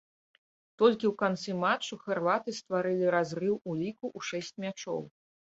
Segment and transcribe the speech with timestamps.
[0.81, 4.99] Толькі ў канцы матчу харваты стварылі разрыў у ліку ў шэсць мячоў.